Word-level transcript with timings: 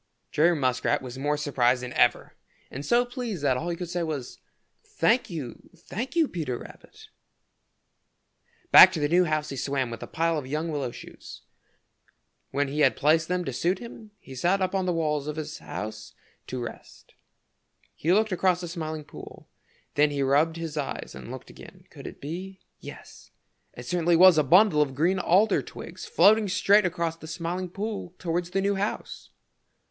Jerry 0.31 0.55
Muskrat 0.55 1.03
was 1.03 1.19
more 1.19 1.37
surprised 1.37 1.83
than 1.83 1.93
ever 1.93 2.33
and 2.71 2.83
so 2.83 3.05
pleased 3.05 3.43
that 3.43 3.55
all 3.55 3.69
he 3.69 3.75
could 3.75 3.87
say 3.87 4.01
was, 4.01 4.39
"Thank 4.83 5.29
you, 5.29 5.69
thank 5.75 6.15
you, 6.15 6.27
Peter 6.27 6.57
Rabbit!" 6.57 7.09
Back 8.71 8.91
to 8.93 8.99
the 8.99 9.07
new 9.07 9.25
house 9.25 9.49
he 9.49 9.55
swam 9.55 9.91
with 9.91 9.99
the 9.99 10.07
pile 10.07 10.39
of 10.39 10.47
young 10.47 10.71
willow 10.71 10.89
shoots. 10.89 11.41
When 12.49 12.67
he 12.67 12.79
had 12.79 12.95
placed 12.95 13.27
them 13.27 13.45
to 13.45 13.53
suit 13.53 13.77
him 13.77 14.09
he 14.17 14.33
sat 14.33 14.59
up 14.59 14.73
on 14.73 14.87
the 14.87 14.91
walls 14.91 15.27
of 15.27 15.35
his 15.35 15.59
house 15.59 16.15
to 16.47 16.59
rest. 16.59 17.13
He 17.93 18.11
looked 18.11 18.31
across 18.31 18.59
the 18.59 18.67
Smiling 18.67 19.03
Pool. 19.03 19.47
Then 19.93 20.09
he 20.09 20.23
rubbed 20.23 20.55
his 20.57 20.77
eyes 20.77 21.13
and 21.13 21.29
looked 21.29 21.51
again. 21.51 21.83
Could 21.91 22.07
it 22.07 22.19
be 22.19 22.59
yes, 22.79 23.29
it 23.73 23.85
certainly 23.85 24.15
was 24.15 24.39
a 24.39 24.43
bundle 24.43 24.81
of 24.81 24.95
green 24.95 25.19
alder 25.19 25.61
twigs 25.61 26.07
floating 26.07 26.47
straight 26.47 26.87
across 26.87 27.15
the 27.17 27.27
Smiling 27.27 27.69
Pool 27.69 28.15
towards 28.17 28.49
the 28.49 28.61
new 28.61 28.73
house! 28.73 29.29